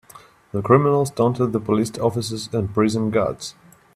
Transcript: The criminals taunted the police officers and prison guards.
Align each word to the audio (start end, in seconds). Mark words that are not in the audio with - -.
The 0.51 0.63
criminals 0.63 1.11
taunted 1.11 1.51
the 1.51 1.59
police 1.59 1.95
officers 1.99 2.51
and 2.55 2.73
prison 2.73 3.11
guards. 3.11 3.53